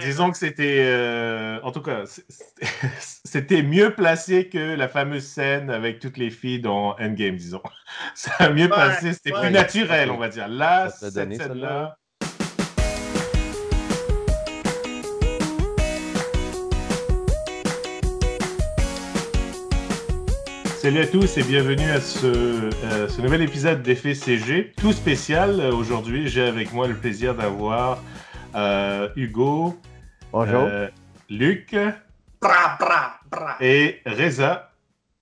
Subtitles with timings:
[0.00, 2.04] disons que c'était, euh, en tout cas,
[3.24, 7.62] c'était mieux placé que la fameuse scène avec toutes les filles dans Endgame, disons.
[8.14, 10.48] Ça a mieux passé, c'était plus naturel, on va dire.
[10.48, 11.96] Là, cette scène-là.
[20.80, 25.60] Salut à tous et bienvenue à ce, nouvel épisode d'Effet CG, tout spécial.
[25.72, 28.02] Aujourd'hui, j'ai avec moi le plaisir d'avoir
[28.54, 29.78] euh, Hugo,
[30.32, 30.62] Bonjour.
[30.62, 30.88] Euh,
[31.30, 31.74] Luc
[33.60, 34.70] et Reza.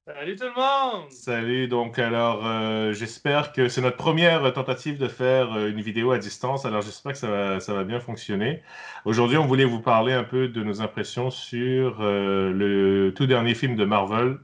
[0.06, 1.10] Salut tout le monde!
[1.10, 6.18] Salut, donc alors euh, j'espère que c'est notre première tentative de faire une vidéo à
[6.18, 8.62] distance, alors j'espère que ça va, ça va bien fonctionner.
[9.04, 13.76] Aujourd'hui, on voulait vous parler un peu de nos impressions sur le tout dernier film
[13.76, 14.38] de Marvel,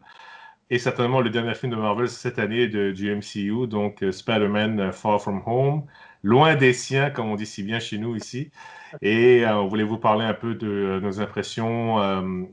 [0.71, 5.21] et certainement le dernier film de Marvel cette année de, du MCU, donc Spider-Man Far
[5.21, 5.87] From Home,
[6.27, 8.51] loin des siens, comme on dit si bien chez nous ici.
[9.03, 11.97] Et euh, on voulait vous parler un peu de nos impressions,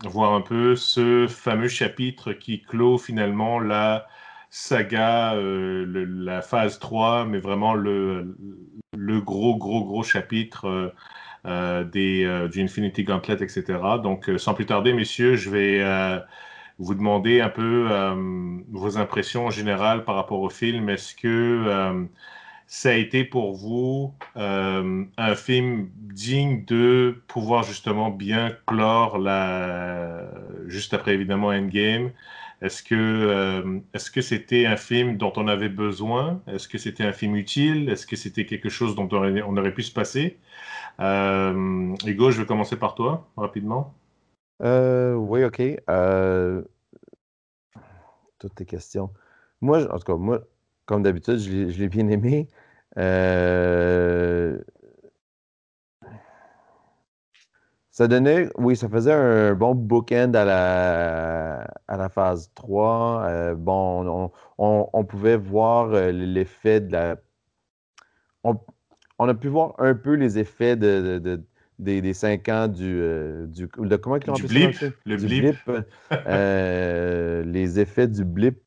[0.05, 4.07] voir un peu ce fameux chapitre qui clôt finalement la
[4.49, 8.35] saga, la phase 3, mais vraiment le,
[9.21, 10.93] gros, gros, gros chapitre
[11.45, 13.63] des, du Infinity Gauntlet, etc.
[14.03, 15.81] Donc, sans plus tarder, messieurs, je vais
[16.79, 20.89] vous demander un peu euh, vos impressions en général par rapport au film.
[20.89, 22.03] Est-ce que euh,
[22.73, 30.27] ça a été pour vous euh, un film digne de pouvoir justement bien clore la...
[30.65, 32.09] juste après évidemment Endgame
[32.63, 36.41] Est-ce que est-ce que c'était un film dont on avait besoin?
[36.47, 37.89] Est-ce que c'était un film utile?
[37.89, 40.39] Est-ce que c'était quelque chose dont on aurait, on aurait pu se passer?
[40.99, 43.93] Hugo, je vais commencer par toi rapidement.
[44.63, 45.61] Euh, oui, OK.
[45.89, 46.63] Euh,
[48.39, 49.11] toutes tes questions.
[49.61, 50.41] Moi, en tout cas, moi,
[50.85, 52.47] comme d'habitude, je l'ai bien aimé.
[52.97, 54.57] Euh,
[57.91, 63.53] ça donnait, oui, ça faisait un bon bookend à la, à la phase 3.
[63.55, 67.15] bon, on, pouvait voir l'effet de la.
[68.43, 71.43] On, a pu voir un peu les effets de
[71.79, 75.55] des, cinq ans du, euh, du comment du blip, le blip,
[76.11, 78.59] euh, les effets du blip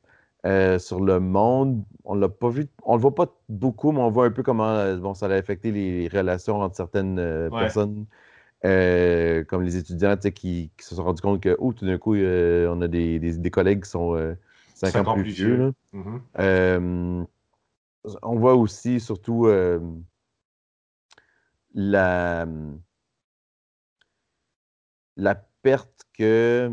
[0.45, 4.11] euh, sur le monde, on l'a pas vu, on le voit pas beaucoup, mais on
[4.11, 8.05] voit un peu comment bon, ça a affecté les relations entre certaines personnes,
[8.61, 12.87] comme les étudiants qui, se sont rendus compte que, oh, tout d'un coup, on a
[12.87, 14.35] des, des, collègues qui sont
[14.75, 15.73] 5 ans plus, vieux.
[15.93, 17.25] Mm-hmm.
[18.21, 19.47] on voit aussi, surtout,
[21.73, 22.47] la
[25.17, 26.71] la perte que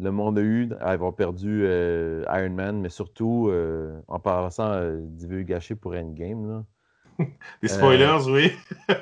[0.00, 4.72] le monde a eue à avoir perdu euh, Iron Man, mais surtout euh, en passant
[4.72, 6.64] euh, d'y gâché pour Endgame.
[7.62, 8.52] Des spoilers, oui.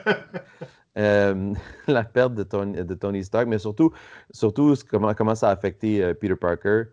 [0.97, 3.93] la perte de Tony, de Tony, Stark, mais surtout,
[4.31, 6.85] surtout comment, comment ça a affecté Peter Parker.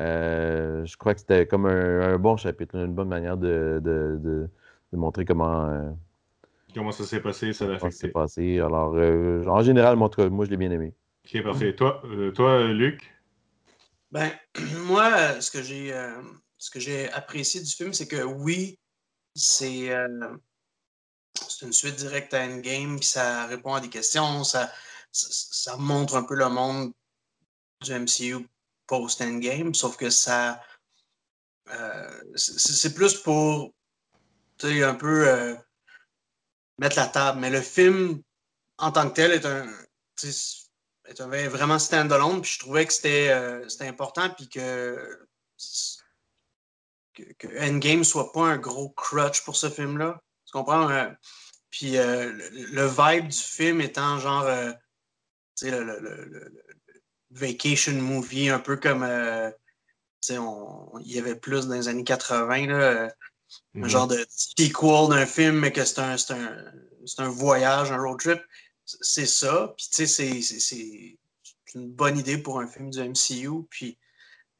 [0.00, 5.24] je crois que c'était comme un, bon chapitre, une bonne manière de, de, de, montrer
[5.24, 5.94] comment.
[6.74, 7.92] comment ça s'est passé, ça l'a affecté.
[7.92, 8.58] Ça s'est passé.
[8.58, 10.92] Alors, en général, moi, moi je l'ai bien aimé.
[11.24, 11.74] Ok, parfait.
[11.74, 13.11] Toi, euh, toi Luc?
[14.12, 14.30] Ben,
[14.76, 16.22] moi, ce que j'ai euh,
[16.58, 18.78] ce que j'ai apprécié du film, c'est que oui,
[19.34, 20.36] c'est euh,
[21.62, 24.70] une suite directe à Endgame, puis ça répond à des questions, ça,
[25.12, 26.92] ça, montre un peu le monde
[27.80, 28.46] du MCU
[28.86, 30.62] post-Endgame, sauf que ça.
[32.36, 33.72] c'est plus pour
[34.62, 35.56] un peu
[36.78, 37.40] mettre la table.
[37.40, 38.22] Mais le film,
[38.78, 39.66] en tant que tel, est un
[41.20, 45.26] avais vraiment stand-alone, puis je trouvais que c'était euh, important, puis que,
[47.14, 50.20] que, Endgame soit pas un gros crutch pour ce film-là.
[50.46, 50.88] Tu comprends?
[50.90, 51.08] Euh,
[51.70, 54.46] puis euh, le, vibe du film étant genre,
[55.56, 56.52] tu sais, le,
[57.30, 59.06] vacation movie, un peu comme,
[60.20, 60.38] tu sais,
[61.00, 63.10] il y avait plus dans les années 80, là,
[63.74, 63.88] un mm-hmm.
[63.88, 68.40] genre de sequel d'un film, mais que c'est un, un, un voyage, un road trip
[68.84, 69.74] c'est ça.
[69.76, 71.18] Puis, tu sais, c'est
[71.74, 73.64] une bonne idée pour un film du MCU.
[73.70, 73.98] Puis,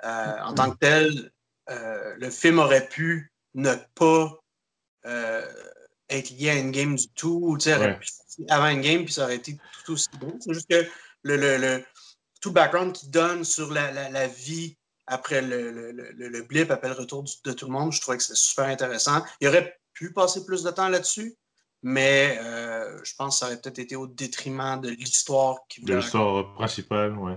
[0.04, 1.32] euh, en tant que tel,
[1.70, 4.42] euh, le film aurait pu ne pas
[5.06, 5.52] euh,
[6.08, 7.56] être lié à Endgame du tout.
[7.60, 7.98] Tu sais,
[8.48, 10.38] avant Endgame, puis ça aurait été tout aussi bon.
[10.40, 10.86] C'est juste que
[11.22, 11.84] le, le, le,
[12.40, 14.76] tout le background qu'il donne sur la, la, la vie
[15.06, 18.38] après le, le, blip, après le retour de tout le monde, je trouvais que c'était
[18.38, 19.24] super intéressant.
[19.40, 21.36] Il aurait pu passer plus de temps là-dessus,
[21.82, 25.96] mais euh, je pense que ça aurait peut-être été au détriment de l'histoire qui De
[25.96, 27.32] l'histoire principale, oui.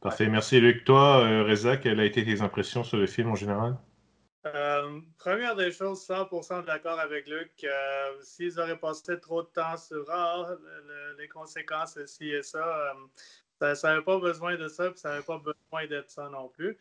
[0.00, 0.28] Parfait.
[0.28, 0.84] Merci, Luc.
[0.84, 3.76] Toi, euh, Reza, quelles ont été tes impressions sur le film en général?
[4.46, 7.52] Euh, première des choses, 100% d'accord avec Luc.
[7.64, 10.54] Euh, S'ils auraient passé trop de temps sur ah,
[11.18, 12.94] les conséquences, ci et ça,
[13.62, 16.48] euh, ça n'avait pas besoin de ça, puis ça n'avait pas besoin d'être ça non
[16.48, 16.78] plus.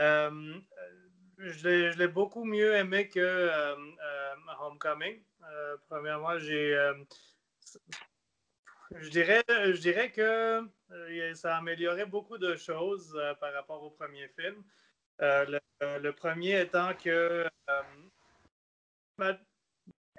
[0.00, 0.54] Euh,
[1.36, 3.50] je l'ai beaucoup mieux aimé que
[4.60, 5.20] Homecoming.
[5.88, 6.92] Premièrement, j'ai.
[8.92, 10.66] je, dirais, je dirais que
[11.34, 14.62] ça a amélioré beaucoup de choses par rapport au premier film.
[15.20, 15.44] Euh,
[16.00, 19.34] le, premier étant que euh,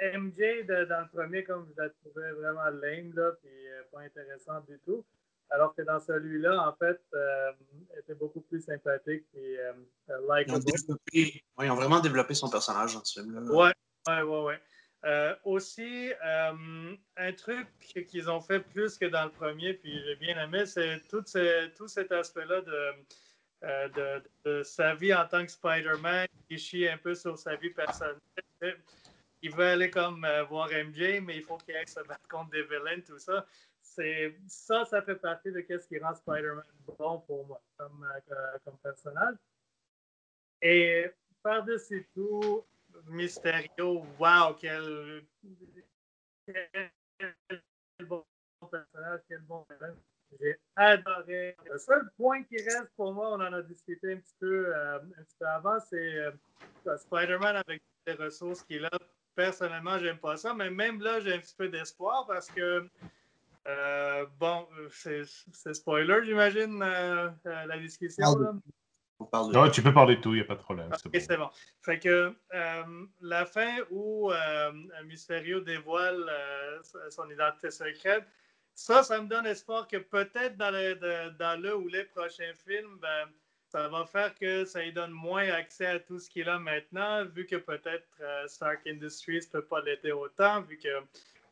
[0.01, 4.61] MJ dans le premier, comme vous la trouvez vraiment lame, là, puis euh, pas intéressant
[4.61, 5.05] du tout.
[5.49, 6.99] Alors que dans celui-là, en fait,
[7.99, 9.57] était beaucoup plus sympathique et
[10.29, 10.63] likable.
[11.11, 13.41] Ils, ils, ont vraiment développé son personnage dans ce film-là.
[13.51, 13.73] Ouais,
[14.07, 14.61] ouais, ouais, ouais.
[15.43, 17.67] Aussi, un truc
[18.07, 22.11] qu'ils ont fait plus que dans le premier, puis j'ai bien aimé, c'est tout, cet
[22.11, 22.93] aspect-là de
[23.63, 27.69] euh, de, sa vie en tant que Spider-Man, il chie un peu sur sa vie
[27.69, 28.19] personnelle.
[29.41, 32.49] Il veut aller comme euh, voir MJ, mais il faut qu'il aille se battre contre
[32.51, 33.45] des villains, tout ça.
[33.81, 36.63] Ça, ça fait partie de ce qui rend Spider-Man
[36.97, 39.35] bon pour moi comme, euh, comme personnage.
[40.61, 41.09] Et
[41.41, 42.65] par-dessus tout,
[43.07, 45.23] Mysterio, wow, quel,
[46.45, 48.23] quel bon
[48.71, 49.95] personnage, quel bon villain.
[50.39, 51.55] J'ai adoré.
[51.71, 54.97] Le seul point qui reste pour moi, on en a discuté un petit peu, euh,
[54.97, 56.31] un petit peu avant, c'est euh,
[56.97, 58.91] Spider-Man avec les ressources qu'il a.
[59.35, 62.87] Personnellement, j'aime pas ça, mais même là, j'ai un petit peu d'espoir parce que,
[63.67, 65.25] euh, bon, c'est
[65.73, 68.61] spoiler, j'imagine, la discussion.
[69.31, 70.89] Non, tu peux parler de tout, il n'y a pas de problème.
[71.05, 71.49] Ok, c'est bon.
[71.81, 72.33] Fait que
[73.21, 74.31] la fin où
[75.05, 76.29] Mysterio dévoile
[77.09, 78.25] son identité secrète,
[78.75, 83.29] ça, ça me donne espoir que peut-être dans, le, ou les prochains films, ben,
[83.69, 87.25] ça va faire que ça lui donne moins accès à tout ce qu'il a maintenant,
[87.25, 90.89] vu que peut-être euh, Stark Industries ne peut pas l'aider autant, vu que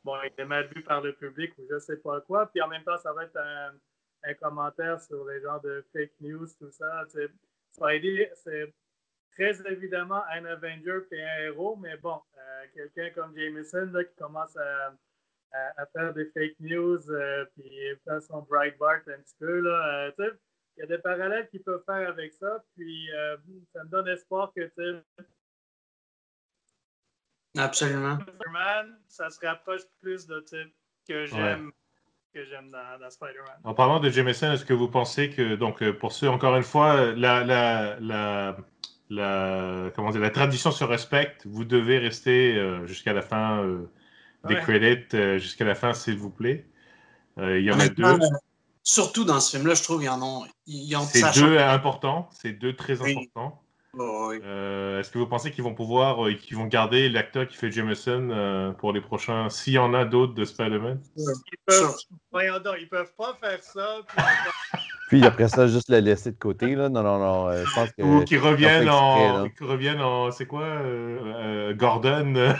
[0.03, 2.47] bon, il est mal vu par le public ou je ne sais pas quoi.
[2.47, 6.45] Puis en même temps, ça va être un, commentaire sur les genres de fake news,
[6.59, 7.05] tout ça.
[7.73, 8.73] Spidey, c'est
[9.33, 14.55] très évidemment un Avenger et un héros, mais bon, euh, quelqu'un comme Jameson qui commence
[14.57, 14.93] à
[15.53, 17.69] à, faire des fake news, euh, puis
[18.03, 19.59] faire son Breitbart un petit peu.
[19.59, 20.31] Là, euh,
[20.77, 23.37] il y a des parallèles qu'ils peuvent faire avec ça, puis euh,
[23.73, 24.71] ça me donne espoir que
[27.57, 28.17] Absolument.
[28.19, 30.73] Spider-Man, ça se rapproche plus de type
[31.07, 31.71] que j'aime.
[32.33, 33.57] Que j'aime dans, Spider-Man.
[33.63, 37.13] En parlant de Jameson, est-ce que vous pensez que, donc, pour ceux, encore une fois,
[37.13, 38.57] la, la, la,
[39.09, 43.65] la, comment dire, la tradition se respecte, vous devez rester jusqu'à la fin
[44.47, 46.65] des credits euh, jusqu'à la fin, s'il vous plaît.
[47.37, 48.05] Euh, il y en a deux.
[48.83, 51.05] Surtout dans ce film-là, je trouve, il y en a.
[51.05, 53.60] C'est deux importants, c'est deux très importants.
[53.97, 57.71] Oh, euh, est-ce que vous pensez qu'ils vont pouvoir, qu'ils vont garder l'acteur qui fait
[57.71, 61.01] Jameson pour les prochains, s'il y en a d'autres de Spider-Man?
[61.17, 61.25] Ils
[61.65, 61.95] peuvent,
[62.79, 63.99] ils peuvent pas faire ça.
[65.09, 66.73] Puis, après ça, juste le laisser de côté.
[66.73, 66.87] Là.
[66.87, 67.51] Non, non, non.
[67.51, 70.31] je pense que Ou qu'ils reviennent, en, reviennent en.
[70.31, 70.67] C'est quoi
[71.73, 72.55] Gordon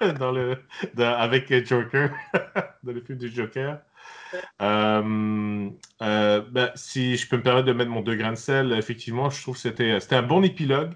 [0.18, 0.56] dans le,
[0.98, 2.10] avec Joker,
[2.82, 3.78] dans le film du Joker.
[4.62, 5.70] Euh,
[6.02, 9.30] euh, ben, si je peux me permettre de mettre mon deux grains de sel, effectivement,
[9.30, 10.92] je trouve que c'était, c'était un bon épilogue.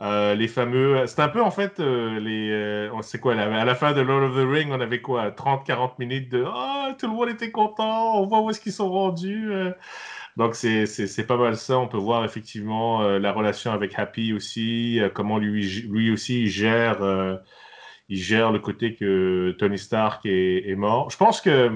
[0.00, 1.06] Euh, les fameux.
[1.06, 2.90] C'était un peu en fait les.
[3.02, 6.30] sait quoi, à la fin de Lord of the Ring, on avait quoi 30-40 minutes
[6.30, 9.50] de oh, tout le monde était content, on voit où est-ce qu'ils sont rendus.
[10.36, 11.78] Donc c'est, c'est, pas mal ça.
[11.78, 17.00] On peut voir effectivement la relation avec Happy aussi, comment lui, lui aussi il gère
[18.08, 21.10] il gère le côté que Tony Stark est, mort.
[21.10, 21.70] Je pense que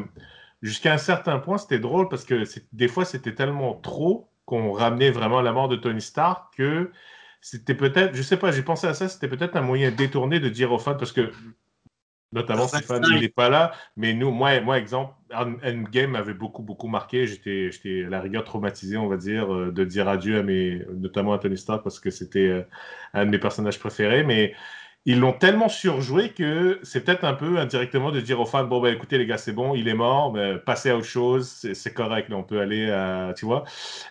[0.63, 5.11] jusqu'à un certain point, c'était drôle parce que des fois, c'était tellement trop qu'on ramenait
[5.11, 6.91] vraiment la mort de Tony Stark que
[7.41, 10.49] c'était peut-être, je sais pas, j'ai pensé à ça, c'était peut-être un moyen détourné de
[10.49, 11.33] dire aux fans parce que
[12.33, 16.87] notamment Stéphane, il n'est pas là, mais nous, moi, moi exemple, Endgame m'avait beaucoup, beaucoup
[16.87, 17.27] marqué.
[17.27, 20.83] J'étais, j'étais à la rigueur traumatisé, on va dire, euh, de dire adieu à mes,
[20.95, 22.63] notamment à Tony Stark parce que c'était euh,
[23.15, 24.55] un de mes personnages préférés, mais
[25.07, 28.81] ils l'ont tellement surjoué que c'est peut-être un peu indirectement de dire aux fans bon
[28.81, 31.95] ben écoutez les gars c'est bon il est mort mais passez à autre chose c'est
[31.95, 33.65] correct on peut aller à, tu vois.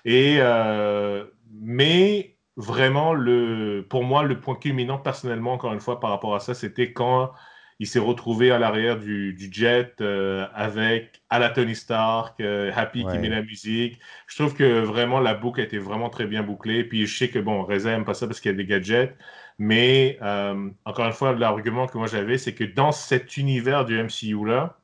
[0.05, 6.10] Et euh, mais vraiment le pour moi le point culminant personnellement encore une fois par
[6.10, 7.31] rapport à ça c'était quand
[7.79, 13.05] il s'est retrouvé à l'arrière du, jet euh, avec à la Tony Stark, euh, Happy
[13.05, 14.00] qui met la musique.
[14.27, 16.83] Je trouve que vraiment la boucle a été vraiment très bien bouclée.
[16.83, 19.15] Puis je sais que bon, Reza n'aime pas ça parce qu'il y a des gadgets.
[19.59, 23.98] Mais euh, encore une fois, l'argument que moi j'avais, c'est que dans cet univers du
[23.98, 24.77] MCU-là,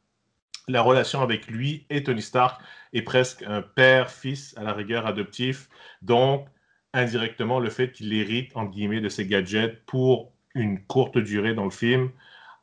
[0.70, 2.62] la relation avec lui et Tony Stark
[2.94, 5.70] est presque un père-fils à la rigueur adoptif.
[6.02, 6.48] Donc,
[6.94, 11.66] indirectement le fait qu'il hérite, entre guillemets, de ses gadgets pour une courte durée dans
[11.66, 12.10] le film.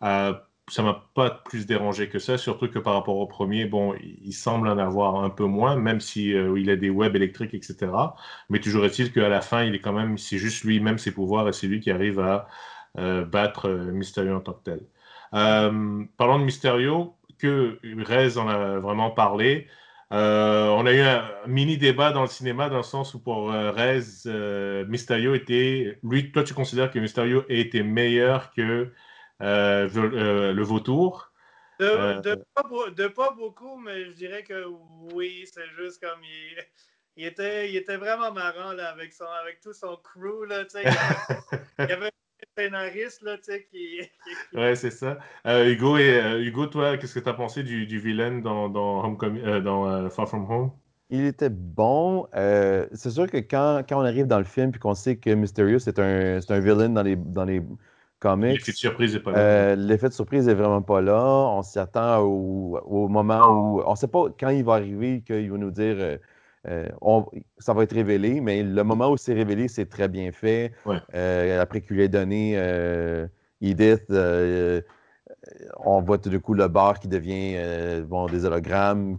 [0.03, 0.35] Euh,
[0.69, 4.33] ça m'a pas plus dérangé que ça, surtout que par rapport au premier, bon, il
[4.33, 7.93] semble en avoir un peu moins, même si euh, il a des webs électriques, etc.
[8.49, 11.49] Mais toujours est-il qu'à la fin, il est quand même, c'est juste lui-même ses pouvoirs
[11.49, 12.49] et c'est lui qui arrive à
[12.99, 14.81] euh, battre Mysterio en tant que tel.
[16.17, 19.69] parlons de Mysterio, que Rez en a vraiment parlé.
[20.13, 23.51] Euh, on a eu un mini débat dans le cinéma dans le sens où pour
[23.51, 25.99] euh, Rez, euh, Mysterio était.
[26.03, 28.93] Lui, toi, tu considères que Mysterio été meilleur que
[29.43, 31.33] le vautour
[31.83, 34.65] de, pas, beaucoup, mais je dirais que
[35.15, 36.21] oui, c'est juste comme
[37.17, 40.45] il, était, il était vraiment marrant là, avec, son, avec tout son crew.
[40.49, 42.11] Là, il, y avait,
[42.57, 43.37] scénariste, là,
[43.71, 44.01] qui...
[44.53, 45.19] Ouais, c'est ça.
[45.47, 48.69] Euh, Hugo, et, euh, Hugo, toi, qu'est-ce que tu as pensé du, du vilain dans,
[48.69, 50.71] dans, euh, dans Far From Home?
[51.11, 52.27] Il était bon.
[52.33, 55.79] c'est sûr que quand, quand, on arrive dans le film et qu'on sait que Mysterio,
[55.79, 57.61] c'est un, un villain dans les, dans les
[58.23, 58.53] comics...
[58.53, 59.77] L'effet de surprise n'est pas là.
[59.77, 61.23] L'effet de surprise n'est vraiment pas là.
[61.23, 63.83] On s'y attend au, au, moment où...
[63.85, 66.19] On ne sait pas quand il va arriver, qu'il va nous dire
[66.69, 66.89] euh,
[67.59, 70.73] ça va être révélé, mais le moment où c'est révélé, c'est très bien fait.
[71.15, 73.27] Euh, après qu'il ait donné euh,
[73.61, 74.05] Edith,
[75.85, 79.19] on voit tout d'un coup le bar qui devient bon, des hologrammes.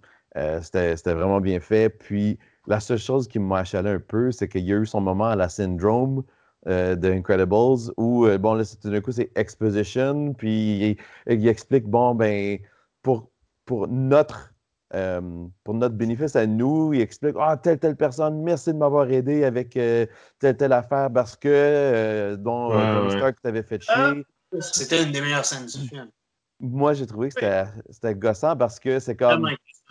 [0.62, 1.90] C'était vraiment bien fait.
[1.90, 5.02] Puis la seule chose qui m'a achalé un peu, c'est qu'il y a eu son
[5.02, 6.24] moment à la syndrome
[6.66, 10.34] de Incredibles où, bon, là, tout d'un coup, c'est exposition.
[10.34, 12.60] Puis il, il, explique, bon, ben,
[13.02, 13.30] pour,
[13.66, 14.54] pour notre
[14.96, 19.10] euh, pour notre bénéfice à nous, il explique Ah, telle, telle personne, merci de m'avoir
[19.10, 20.06] aidé avec euh,
[20.38, 23.94] telle, telle affaire parce que, euh, dont ouais, Stark t'avait fait chier.
[23.96, 24.14] Ah,
[24.60, 26.12] c'était une des meilleures scènes du film.
[26.60, 29.50] Moi, j'ai trouvé que c'était gossant parce que c'est comme.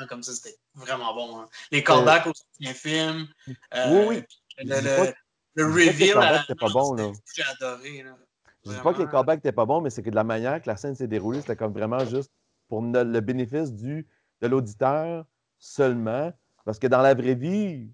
[0.08, 1.40] comme ça, c'était vraiment bon.
[1.40, 1.48] Hein.
[1.72, 3.26] Les callbacks au premier film.
[3.46, 4.22] oui, oui.
[4.58, 5.12] Le, le,
[5.56, 7.12] reveal à pas bon, là.
[7.35, 8.02] J'ai adoré.
[8.02, 8.16] Là.
[8.64, 10.61] Je dis pas que les callbacks n'étaient pas bons, mais c'est que de la manière
[10.62, 12.30] que la scène s'est déroulée, c'était comme vraiment juste
[12.68, 14.06] pour le bénéfice du
[14.40, 15.25] de l'auditeur
[15.59, 16.32] seulement.
[16.64, 17.88] Parce que dans la vraie vie,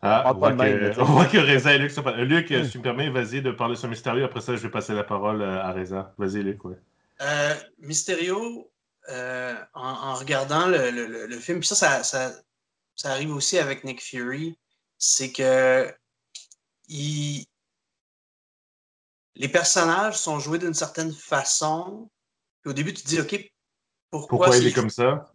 [0.00, 2.16] ah, on, voit que, on, voit que, Reza et Luc sont pas...
[2.16, 4.24] Luc, si tu me permets, vas-y de parler sur Mysterio.
[4.24, 6.12] Après ça, je vais passer la parole euh, à Reza.
[6.18, 6.64] Vas-y, Luc.
[6.64, 6.76] Ouais.
[7.20, 8.70] Euh, Mysterio,
[9.10, 12.32] euh, en, regardant le, le, le, film, puis ça ça, ça
[12.96, 14.58] ça, arrive aussi avec Nick Fury,
[14.98, 15.92] c'est que
[16.88, 17.44] il...
[19.34, 22.10] les personnages sont joués d'une certaine façon.
[22.60, 23.52] Puis au début, tu te dis, OK,
[24.10, 25.32] pourquoi, il est comme ça?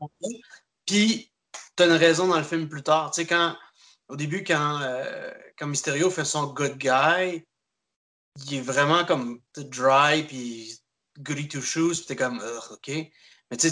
[0.86, 1.32] Puis,
[1.76, 3.12] tu as une raison dans le film plus tard.
[3.12, 3.58] Tu sais, quand,
[4.08, 7.44] au début, quand, euh, quand Mysterio fait son good guy,
[8.46, 10.80] il est vraiment comme dry, puis
[11.20, 12.40] goody two shoes, puis t'es comme,
[12.72, 12.88] OK.
[12.88, 13.70] Mais tu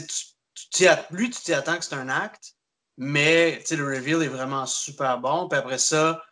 [0.71, 2.55] sais, lui, tu t'y attends que c'est un acte,
[2.97, 5.47] mais tu sais, le reveal est vraiment super bon.
[5.47, 6.23] Puis après ça,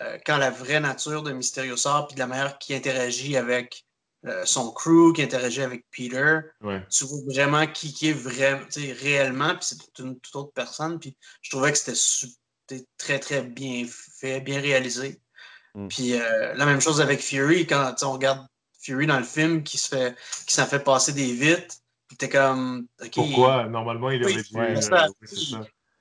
[0.00, 3.84] euh, quand la vraie nature de Mysterio sort, puis de la manière qu'il interagit avec
[4.24, 6.38] euh, son crew qui interagit avec Peter.
[6.90, 8.64] Tu vois vraiment qui, qui est vraiment,
[9.00, 10.98] réellement, puis c'est une toute autre personne.
[10.98, 15.20] Puis je trouvais que c'était très, très bien fait, bien réalisé.
[15.74, 15.88] Mm.
[15.88, 18.46] Puis euh, la même chose avec Fury, quand on regarde
[18.80, 21.82] Fury dans le film qui se fait qui s'en fait passer des vites,
[22.18, 22.86] t'es comme.
[23.14, 23.64] Pourquoi?
[23.68, 24.82] Normalement, il aurait dû.
[24.82, 25.08] Ça,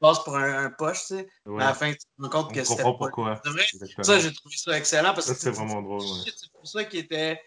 [0.01, 1.27] il passe pour un, poche, tu sais.
[1.45, 2.83] Mais à la fin, tu te rends compte que c'était.
[2.83, 3.41] pourquoi.
[4.01, 6.01] Ça, j'ai trouvé ça excellent parce que c'est vraiment drôle.
[6.01, 7.39] C'est pour ça qu'il était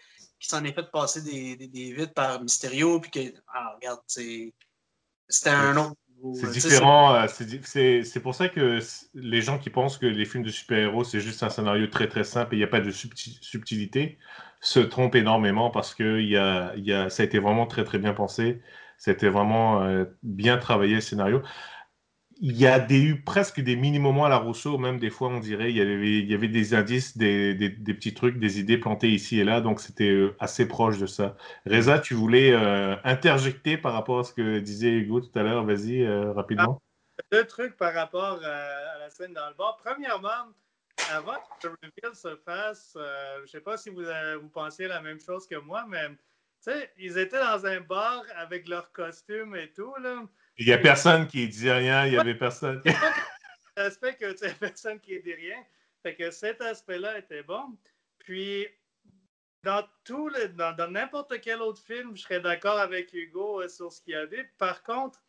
[0.47, 3.19] s'en est fait passer des, des, des vides par Mysterio, puis que,
[3.53, 5.95] ah, regarde, c'était un autre.
[6.35, 7.13] C'est différent.
[7.13, 8.79] Euh, c'est pour ça que
[9.13, 12.23] les gens qui pensent que les films de super-héros, c'est juste un scénario très très
[12.23, 14.17] simple et il n'y a pas de subtilité,
[14.61, 17.99] se trompent énormément parce que y a, y a, ça a été vraiment très très
[17.99, 18.61] bien pensé.
[18.97, 21.41] C'était vraiment euh, bien travaillé le scénario
[22.37, 25.39] il y a des, eu presque des mini-moments à la Rousseau, même des fois on
[25.39, 28.77] dirait, il y avait, il y avait des indices, des, des, petits trucs, des idées
[28.77, 31.37] plantées ici et là, donc c'était euh, assez proche de ça.
[31.65, 35.63] Reza, tu voulais euh, interjecter par rapport à ce que disait Hugo tout à l'heure,
[35.63, 36.81] vas-y euh, rapidement.
[37.17, 39.77] Ah, deux trucs par rapport à, la scène dans le bar.
[39.77, 40.51] Premièrement,
[41.13, 44.03] avant que le reveal se fasse, je ne sais pas si vous,
[44.41, 46.07] vous pensiez la même chose que moi, mais
[46.97, 50.23] ils étaient dans un bar avec leurs costumes et tout, là.
[50.57, 52.81] Il n'y a personne qui dit rien, il n'y avait personne.
[53.77, 55.63] L'aspect que tu personne qui dit rien.
[56.01, 57.77] Fait que cet aspect-là était bon.
[58.19, 58.67] Puis,
[59.63, 63.91] dans tout le, dans n'importe quel autre film, je serais d'accord avec Hugo euh, sur
[63.91, 64.43] ce qu'il a dit.
[64.57, 65.21] Par contre,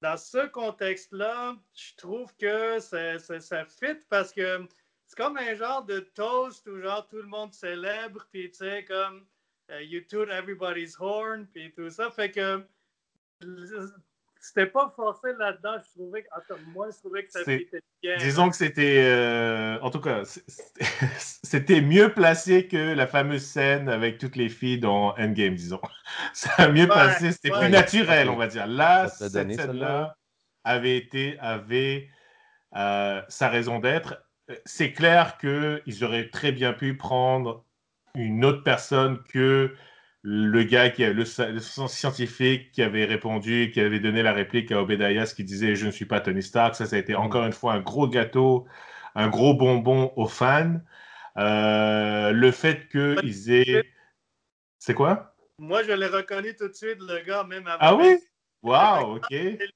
[0.00, 4.66] dans ce contexte-là, je trouve que ça, ça, fit parce que
[5.06, 8.84] c'est comme un genre de toast où genre tout le monde célèbre, puis tu sais,
[8.84, 9.26] comme
[9.70, 12.10] euh, you toot everybody's horn, puis tout ça.
[12.10, 12.64] Fait que
[14.44, 15.76] c'était pas forcé là-dedans.
[15.78, 18.16] Je trouvais que, moi, je trouvais que ça était bien.
[18.18, 20.22] Disons que c'était, euh, en tout cas,
[21.18, 25.80] c'était mieux placé que la fameuse scène avec toutes les filles dans Endgame, disons.
[26.34, 28.66] Ça a mieux passé, c'était plus naturel, on va dire.
[28.66, 30.14] Là, cette scène-là
[30.62, 32.10] avait été, avait
[32.76, 34.22] euh, sa raison d'être.
[34.66, 37.64] C'est clair qu'ils auraient très bien pu prendre
[38.14, 39.74] une autre personne que
[40.26, 44.80] le gars, qui a, le, scientifique qui avait répondu, qui avait donné la réplique à
[44.80, 46.74] Obedayas qui disait Je ne suis pas Tony Stark.
[46.74, 48.66] Ça, ça a été encore une fois un gros gâteau,
[49.14, 50.80] un gros bonbon aux fans.
[51.36, 53.84] Euh, le fait qu'ils aient.
[54.78, 55.36] C'est quoi?
[55.58, 57.78] Moi, je l'ai reconnu tout de suite, le gars, même avant.
[57.80, 58.16] Ah oui?
[58.64, 59.34] Wow, ok,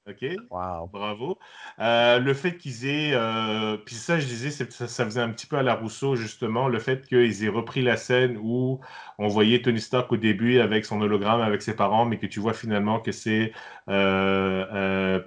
[0.09, 0.25] ok.
[0.51, 0.89] Wow.
[0.91, 1.39] Bravo.
[1.79, 5.47] Euh, le fait qu'ils aient, euh, puis ça, je disais, ça, ça, faisait un petit
[5.47, 8.81] peu à la Rousseau, justement, le fait qu'ils aient repris la scène où
[9.19, 12.41] on voyait Tony Stark au début avec son hologramme, avec ses parents, mais que tu
[12.41, 13.53] vois finalement que c'est
[13.91, 15.21] euh,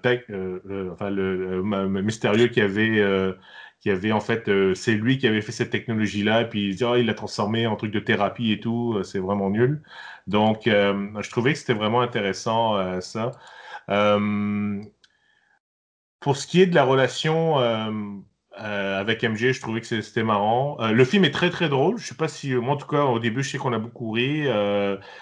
[0.91, 1.61] enfin, le,
[2.01, 2.99] mystérieux qui avait
[3.81, 6.83] qui avait en fait, c'est lui qui avait fait cette technologie-là, et puis il dit,
[6.83, 9.81] oh, il l'a transformé en truc de thérapie et tout, c'est vraiment nul.
[10.27, 13.31] Donc, je trouvais que c'était vraiment intéressant ça.
[16.19, 17.57] pour ce qui est de la relation
[18.55, 20.77] avec MJ, je trouvais que c'était marrant.
[20.91, 21.97] le film est très très drôle.
[21.97, 24.11] Je sais pas si, moi en tout cas, au début, je sais qu'on a beaucoup
[24.11, 24.45] ri.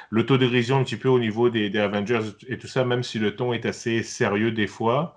[0.10, 3.54] L'autodérision un petit peu au niveau des, Avengers et tout ça, même si le ton
[3.54, 5.16] est assez sérieux des fois.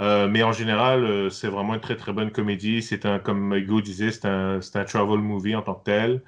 [0.00, 2.82] Euh, mais en général, euh, c'est vraiment une très très bonne comédie.
[2.82, 6.22] C'est un, comme Hugo disait, c'est un, un, travel movie en tant que tel.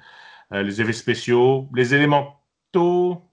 [0.53, 2.41] Euh, les effets spéciaux, les éléments
[2.71, 3.23] tôt,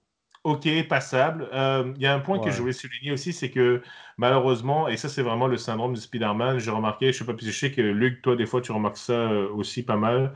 [0.43, 1.49] ok, passables.
[1.97, 3.81] Il y a un point que je voulais souligner aussi, c'est que
[4.17, 7.51] malheureusement, et ça c'est vraiment le syndrome du Spider-Man, j'ai remarqué, je sais pas, je
[7.51, 10.33] sais que Luc, toi des fois tu remarques ça aussi pas mal.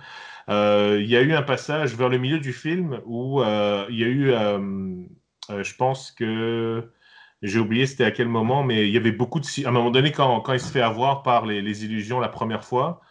[0.49, 4.07] Il y a eu un passage vers le milieu du film où il y a
[4.07, 4.31] eu,
[5.49, 6.89] je pense que
[7.41, 9.65] j'ai oublié c'était à quel moment, mais il y avait beaucoup de.
[9.65, 12.29] À un moment donné, quand, quand il se fait avoir par les, les, illusions la
[12.29, 13.01] première fois,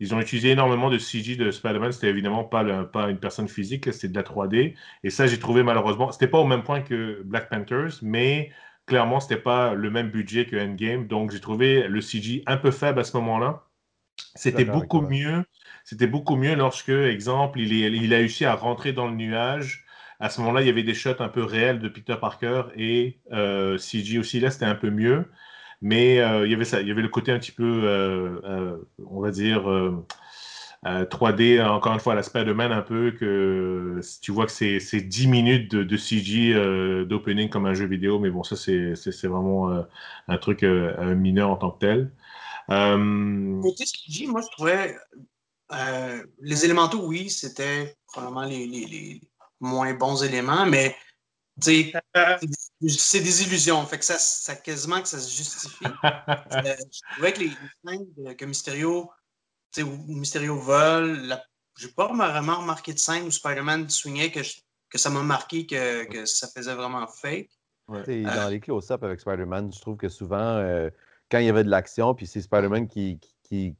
[0.00, 1.92] ils ont utilisé énormément de CG de Spider-Man.
[1.92, 4.74] C'était évidemment pas, pas une personne physique, c'était de la 3D.
[5.02, 6.12] Et ça, j'ai trouvé malheureusement.
[6.12, 8.50] C'était pas au même point que Black Panthers, mais
[8.86, 11.06] clairement, c'était pas le même budget que Endgame.
[11.06, 13.64] Donc, j'ai trouvé le CG un peu faible à ce moment-là.
[14.34, 15.44] C'était beaucoup mieux.
[15.84, 19.83] C'était beaucoup mieux lorsque, exemple, il, est, il a réussi à rentrer dans le nuage
[20.24, 23.18] à ce moment-là, il y avait des shots un peu réels de Peter Parker et
[23.32, 24.40] euh, CG aussi.
[24.40, 25.26] Là, c'était un peu mieux.
[25.82, 28.78] Mais euh, il, y avait ça, il y avait le côté un petit peu, euh,
[29.06, 29.64] on va dire,
[30.82, 35.26] 3D, encore une fois, à la Spider-Man, un peu, que tu vois que c'est 10
[35.26, 36.54] minutes de, CG
[37.04, 38.18] d'opening comme un jeu vidéo.
[38.18, 39.84] Mais bon, ça, c'est vraiment
[40.28, 42.10] un truc mineur en tant que tel.
[42.68, 44.96] Côté CG, moi, je trouvais.
[46.40, 49.20] les élémentaux, oui, c'était probablement les
[49.64, 50.96] moins bons éléments, mais
[51.60, 51.92] c'est
[53.20, 53.84] des illusions.
[53.86, 55.84] Fait que ça, ça quasiment que ça se justifie.
[56.04, 57.52] euh, je trouvais que les
[57.84, 59.10] scènes que Mysterio,
[59.78, 61.36] où Mysterio vole,
[61.78, 64.40] j'ai pas vraiment remarqué de scène où Spider-Man swingait que,
[64.88, 67.50] que ça m'a marqué que, que, ça faisait vraiment fake.
[67.88, 68.22] Ouais.
[68.22, 70.88] Dans les close-up avec Spider-Man, je trouve que souvent, euh,
[71.30, 73.76] quand il y avait de l'action, puis c'est Spider-Man qui, qui,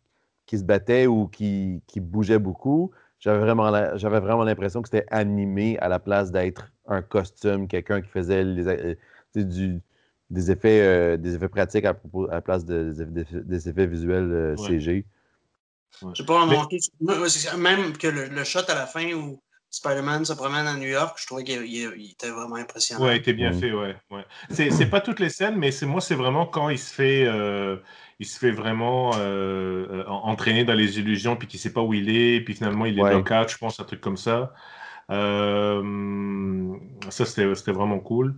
[0.47, 2.90] qui, se battait ou qui, qui bougeait beaucoup,
[3.25, 8.03] j'avais vraiment, j'avais vraiment l'impression que c'était animé à la place d'être un costume, quelqu'un
[8.03, 8.95] qui faisait euh,
[9.35, 14.57] des, effets, euh, des effets pratiques à, propos, à la place des, effets visuels euh,
[14.59, 15.07] CG.
[16.15, 16.79] Je pas remarqué.
[17.57, 21.27] Même que le, shot à la fin où Spider-Man se promène à New York, je
[21.27, 23.07] trouvais qu'il était vraiment impressionnant.
[23.07, 23.97] Ouais, il était bien fait, ouais.
[24.11, 24.27] ouais.
[24.51, 27.27] C'est pas toutes les scènes, mais moi, c'est vraiment quand il se fait
[28.20, 31.83] il se fait vraiment euh, euh, entraîner dans les illusions, puis qu'il ne sait pas
[31.83, 34.55] où il est, puis finalement il est cadre, je pense, un truc comme ça.
[35.11, 36.77] Euh,
[37.11, 38.37] ça, c'était vraiment cool.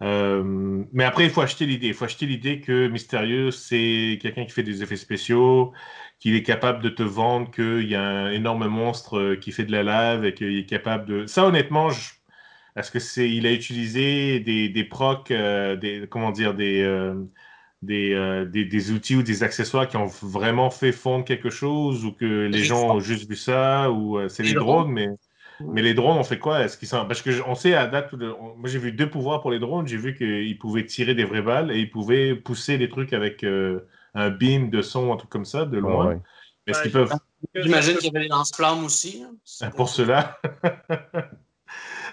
[0.00, 1.88] mais après, il faut acheter l'idée.
[1.88, 5.72] Il faut acheter l'idée que Mystérieux, c'est quelqu'un qui fait des effets spéciaux,
[6.20, 9.72] qu'il est capable de te vendre qu'il y a un énorme monstre qui fait de
[9.72, 11.26] la lave et qu'il est capable de.
[11.26, 12.12] Ça, honnêtement, je...
[12.76, 13.28] est-ce que c'est.
[13.30, 17.14] Il a utilisé des, des procs, des, comment dire, des euh,
[17.82, 22.46] des, des, outils ou des accessoires qui ont vraiment fait fondre quelque chose ou que
[22.46, 25.08] les gens ont juste vu ça ou euh, c'est les drones, mais,
[25.60, 26.60] mais les drones, on fait quoi?
[26.64, 27.06] Est-ce qu'ils sont...
[27.06, 29.86] Parce que on sait à date, moi j'ai vu deux pouvoirs pour les drones.
[29.86, 33.44] J'ai vu qu'ils pouvaient tirer des vraies balles et ils pouvaient pousser des trucs avec
[33.44, 36.20] euh, un beam de son, un truc comme ça, de loin.
[36.66, 37.12] Mais est-ce qu'ils peuvent.
[37.54, 39.24] J'imagine qu'il y avait des lance-flammes aussi.
[39.24, 40.38] Hein, pour cela.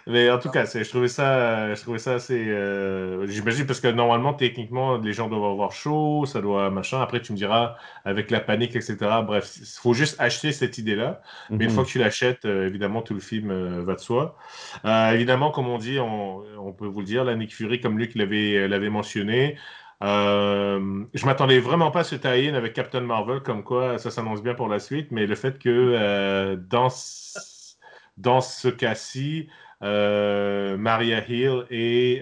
[0.07, 2.47] Mais en tout cas, je trouvais ça, je trouvais ça assez.
[2.47, 7.01] Euh, j'imagine parce que normalement, techniquement, les gens doivent avoir chaud, ça doit machin.
[7.01, 8.97] Après, tu me diras avec la panique, etc.
[9.25, 11.21] Bref, il faut juste acheter cette idée-là.
[11.49, 11.75] Mais une mhm.
[11.75, 14.37] fois que tu l'achètes, euh, évidemment, tout le film euh, va de soi.
[14.85, 18.89] évidemment, comme on dit, on, peut vous le dire, la Nick Fury, comme Luc l'avait,
[18.89, 19.57] mentionné,
[20.03, 24.43] Euh, je m'attendais vraiment pas à ce tie-in avec Captain Marvel, comme quoi ça s'annonce
[24.43, 26.89] bien pour la suite, mais le fait que euh, dans,
[28.17, 32.21] dans ce cas-ci, euh, Maria Hill et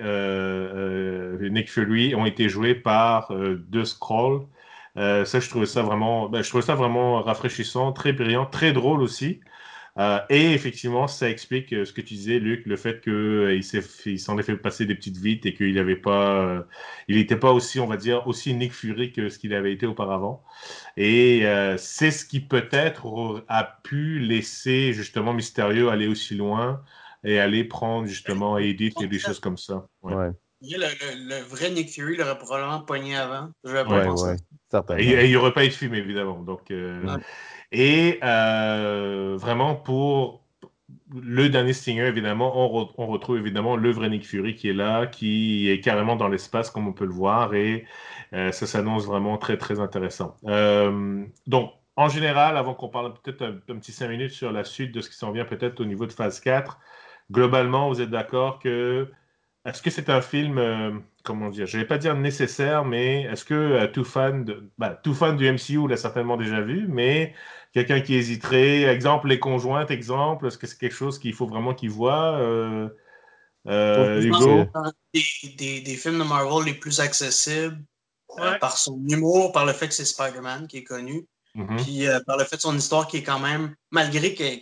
[1.49, 4.41] Nick Fury ont été joués par deux Scrolls.
[4.95, 9.41] ça, je trouvais ça vraiment, ben, je ça vraiment rafraîchissant, très brillant, très drôle aussi.
[9.99, 13.61] Euh, et effectivement, ça explique euh, ce que tu disais, Luc, le fait qu'il euh,
[14.17, 18.27] s'en est fait passer des petites vites et qu'il n'était pas aussi, on va dire,
[18.27, 20.43] aussi Nick Fury que ce qu'il avait été auparavant.
[20.97, 21.43] Et
[21.77, 26.81] c'est ce qui peut-être a pu laisser justement Mystérieux aller aussi loin
[27.23, 29.87] et aller prendre justement Edith et des choses comme ça.
[30.01, 30.31] Ouais.
[30.61, 33.49] Le, vrai Nick Fury l'aurait probablement pogné avant.
[33.65, 34.35] Je vais pas ouais,
[34.97, 36.41] Et, il n'y aurait pas eu de film, évidemment.
[36.41, 36.71] Donc,
[37.73, 40.43] et euh, vraiment, pour
[41.11, 45.69] le dernier Stinger, évidemment, on, retrouve évidemment le vrai Nick Fury qui est là, qui
[45.69, 47.85] est carrément dans l'espace, comme on peut le voir, et
[48.33, 50.37] euh, ça s'annonce vraiment très, très intéressant.
[50.45, 54.91] Euh, donc, en général, avant qu'on parle peut-être un, petit cinq minutes sur la suite
[54.91, 56.79] de ce qui s'en vient peut-être au niveau de phase 4,
[57.31, 59.07] globalement, vous êtes d'accord que
[59.65, 63.45] est-ce que c'est un film, comment dire, je ne vais pas dire nécessaire, mais est-ce
[63.45, 67.33] que tout, fan de, bah, tout fan du MCU l'a certainement déjà vu, mais
[67.73, 71.73] quelqu'un qui hésiterait, exemple les conjointes, exemple, est-ce que c'est quelque chose qu'il faut vraiment
[71.73, 72.87] qu'il voit euh,
[73.67, 74.65] euh, Hugo?
[75.13, 77.83] Des, des, films de Marvel les plus accessibles
[78.39, 81.83] euh, par son humour, par le fait que c'est Spider-Man qui est connu, mm-hmm.
[81.83, 84.59] puis par le fait de son histoire qui est quand même, malgré qu'il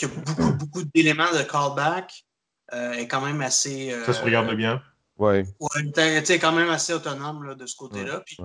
[0.00, 2.24] y a beaucoup, beaucoup d'éléments de callback,
[2.72, 3.94] est quand même assez.
[4.06, 4.82] Ça se regarde bien.
[5.18, 5.42] Oui.
[5.60, 8.22] Ouais, tu quand même assez autonome de ce côté-là.
[8.24, 8.38] Puis,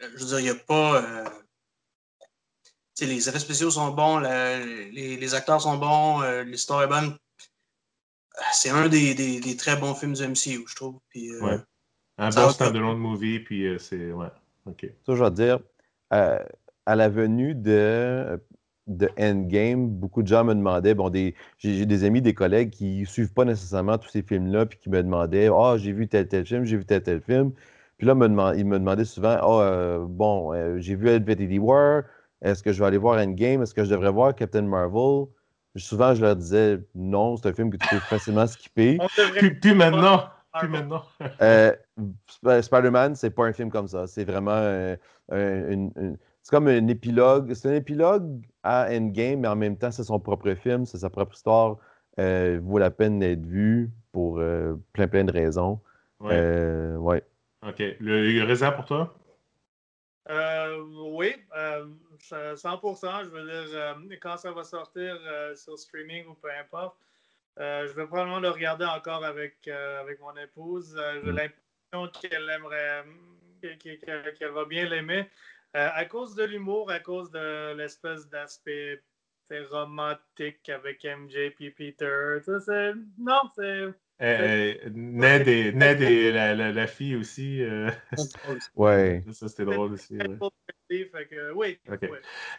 [0.00, 1.30] je veux dire, il n'y a pas
[3.06, 7.16] les effets spéciaux sont bons, les, acteurs sont bons, euh, l'histoire est bonne.
[8.52, 10.98] C'est un des, très bons films du MCU, je trouve.
[11.08, 11.58] Puis, euh,
[12.18, 14.12] Un bon stand-alone movie, puis euh, c'est.
[14.12, 14.28] Ouais,
[14.66, 14.86] OK.
[15.06, 15.58] Ça, je veux dire,
[16.10, 18.40] à la venue de,
[18.90, 23.00] de Endgame, beaucoup de gens me demandaient, bon, des, j'ai, des amis, des collègues qui
[23.00, 26.08] ne suivent pas nécessairement tous ces films-là, puis qui me demandaient, ah, oh, j'ai vu
[26.08, 27.52] tel, tel film, j'ai vu tel, tel film.
[27.98, 28.26] Puis là, me
[28.56, 32.02] ils me demandaient souvent, ah, oh, bon, j'ai vu Infinity War,
[32.42, 33.62] est-ce que je vais aller voir Endgame?
[33.62, 35.26] Est-ce que je devrais voir Captain Marvel?
[35.76, 38.98] Souvent, je leur disais non, c'est un film que tu peux facilement skipper.
[39.60, 40.24] Puis, maintenant.
[40.58, 41.02] Puis maintenant.
[41.42, 41.72] euh,
[42.60, 44.06] Spider-Man, c'est pas un film comme ça.
[44.06, 44.96] C'est vraiment
[45.30, 46.14] un,
[46.50, 47.54] c'est comme un épilogue.
[47.54, 51.10] C'est un épilogue à Endgame, mais en même temps, c'est son propre film, c'est sa
[51.10, 51.76] propre histoire.
[52.18, 55.80] Euh, vaut la peine d'être vu pour euh, plein, plein de raisons.
[56.18, 56.32] Ouais.
[56.34, 57.22] Euh, ouais.
[57.66, 57.78] OK.
[57.78, 59.14] Le, le réserve pour toi?
[60.28, 60.82] Euh,
[61.12, 62.32] oui, 100%.
[62.34, 65.16] Euh, je veux dire, euh, quand ça va sortir
[65.54, 66.96] sur streaming ou peu importe,
[67.58, 71.00] je vais probablement le regarder encore avec, avec mon épouse.
[71.22, 71.36] J'ai mm.
[71.36, 73.04] l'impression qu'elle aimerait,
[74.36, 75.28] qu'elle va bien l'aimer.
[75.74, 79.02] À cause de l'humour, à cause de l'espèce d'aspect
[79.70, 82.38] romantique avec MJ et Peter.
[83.18, 83.88] non, c'est
[84.22, 87.62] euh, Ned et, Ned et la, la, la, fille aussi.
[87.62, 87.90] Euh...
[88.76, 89.24] ouais.
[89.32, 90.18] Ça, c'était drôle aussi.
[91.54, 91.78] oui.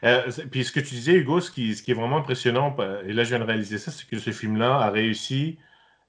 [0.04, 3.13] Euh, puis ce que tu disais, Hugo, ce qui, ce qui est vraiment impressionnant, et
[3.13, 5.60] là je viens de réaliser ça, c'est que ce film-là a réussi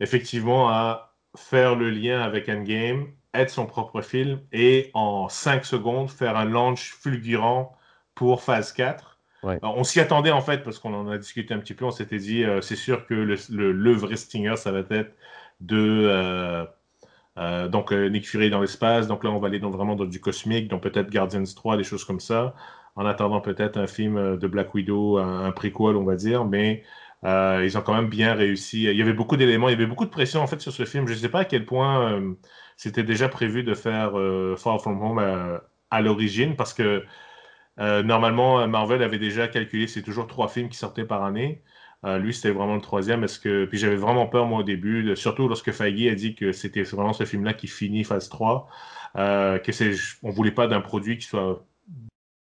[0.01, 6.11] effectivement à faire le lien avec Endgame, être son propre film et en 5 secondes
[6.11, 7.77] faire un launch fulgurant
[8.15, 9.19] pour phase 4.
[9.63, 11.85] on s'y attendait en fait parce qu'on en a discuté un petit peu.
[11.85, 15.13] On s'était dit, euh, c'est sûr que le, le, le, vrai Stinger, ça va être
[15.61, 16.65] de euh,
[17.39, 19.09] euh, donc Nick Fury dans l'espace.
[19.09, 22.05] Donc là, on va aller vraiment dans du cosmique, donc peut-être Guardians 3, des choses
[22.05, 22.55] comme ça.
[22.95, 26.85] En attendant peut-être un film de Black Widow, un, prequel, on va dire, mais
[27.25, 28.85] ils ont quand même bien réussi.
[28.85, 30.85] Il y avait beaucoup d'éléments, il y avait beaucoup de pression en fait sur ce
[30.85, 31.07] film.
[31.07, 32.21] Je ne sais pas à quel point
[32.77, 34.13] c'était déjà prévu de faire
[34.59, 37.05] Far From Home à, l'origine, parce que
[37.79, 41.63] normalement Marvel avait déjà calculé, c'est toujours trois films qui sortaient par année.
[42.05, 43.23] Euh, lui, c'était vraiment le troisième.
[43.25, 43.65] Est-ce que...
[43.67, 47.13] Puis j'avais vraiment peur, moi, au début, surtout lorsque Feige a dit que c'était vraiment
[47.13, 48.69] ce film-là qui finit phase 3,
[49.17, 49.93] euh, que c'est...
[50.23, 51.65] voulait pas d'un produit qui soit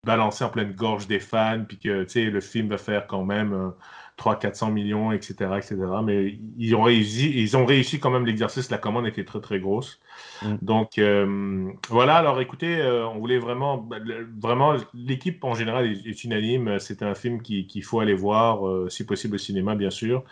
[0.05, 3.73] balancé en pleine gorge des fans, puis que le film va faire quand même
[4.17, 5.75] 300-400 millions, etc., etc.
[6.03, 8.71] Mais ils ont réussi, ils ont réussi quand même l'exercice.
[8.71, 9.99] La commande était très, très grosse.
[10.41, 10.55] Mm.
[10.61, 12.15] Donc, euh, voilà.
[12.15, 13.97] Alors, écoutez, euh, on voulait vraiment, bah,
[14.39, 16.79] vraiment, l'équipe en général est, unanime.
[16.79, 20.23] C'est un film qu'il faut aller voir, euh, si possible au cinéma, bien sûr.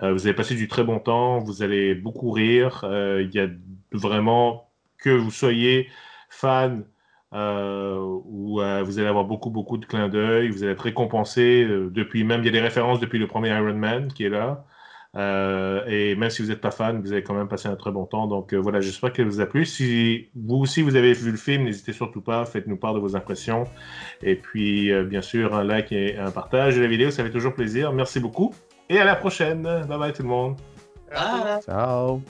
[0.00, 1.38] vous allez passer du très bon temps.
[1.38, 2.84] Vous allez beaucoup rire.
[2.84, 3.48] Il y a
[3.92, 5.88] vraiment que vous soyez
[6.30, 6.84] fan
[7.34, 10.50] euh, où euh, vous allez avoir beaucoup, beaucoup de clins d'œil.
[10.50, 13.48] Vous allez être récompensé euh, depuis même, il y a des références depuis le premier
[13.50, 14.64] Iron Man qui est là.
[15.16, 17.92] Euh, et même si vous n'êtes pas fan, vous avez quand même passé un très
[17.92, 18.26] bon temps.
[18.26, 19.64] Donc voilà, j'espère que vous a plu.
[19.64, 23.14] Si vous aussi vous avez vu le film, n'hésitez surtout pas, faites-nous part de vos
[23.14, 23.64] impressions.
[24.22, 27.54] Et puis bien sûr, un like et un partage de la vidéo, ça fait toujours
[27.54, 27.92] plaisir.
[27.92, 28.54] Merci beaucoup
[28.88, 29.62] et à la prochaine.
[29.62, 30.56] Bye bye tout le monde.
[31.12, 31.60] Bye.
[31.64, 32.20] Ciao.